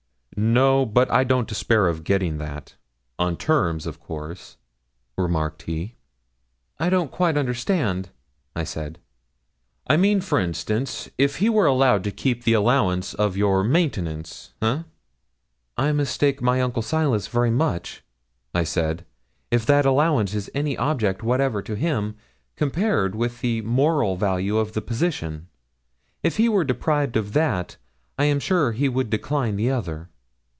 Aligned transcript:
'No, 0.37 0.87
but 0.87 1.11
I 1.11 1.23
don't 1.23 1.47
despair 1.47 1.87
of 1.87 2.03
getting 2.03 2.37
that 2.39 2.75
on 3.19 3.37
terms, 3.37 3.85
of 3.85 3.99
course,' 3.99 4.57
remarked 5.15 5.63
he. 5.63 5.97
'I 6.79 6.89
don't 6.89 7.11
quite 7.11 7.37
understand,' 7.37 8.09
I 8.55 8.63
said. 8.63 8.97
'I 9.87 9.97
mean, 9.97 10.19
for 10.21 10.39
instance, 10.39 11.09
if 11.19 11.35
he 11.35 11.49
were 11.49 11.67
allowed 11.67 12.03
to 12.05 12.11
keep 12.11 12.43
the 12.43 12.53
allowance 12.53 13.13
for 13.13 13.29
your 13.37 13.63
maintenance 13.63 14.53
eh?' 14.63 14.81
'I 15.77 15.91
mistake 15.91 16.41
my 16.41 16.59
uncle 16.61 16.81
Silas 16.81 17.27
very 17.27 17.51
much,' 17.51 18.01
I 18.55 18.63
said, 18.63 19.05
'if 19.51 19.63
that 19.67 19.85
allowance 19.85 20.33
is 20.33 20.49
any 20.55 20.75
object 20.75 21.21
whatever 21.21 21.61
to 21.61 21.75
him 21.75 22.15
compared 22.55 23.13
with 23.13 23.41
the 23.41 23.61
moral 23.61 24.15
value 24.15 24.57
of 24.57 24.73
the 24.73 24.81
position. 24.81 25.49
If 26.23 26.37
he 26.37 26.49
were 26.49 26.63
deprived 26.63 27.15
of 27.15 27.33
that, 27.33 27.77
I 28.17 28.23
am 28.25 28.39
sure 28.39 28.71
he 28.71 28.89
would 28.89 29.11
decline 29.11 29.55
the 29.55 29.69
other.' 29.69 30.07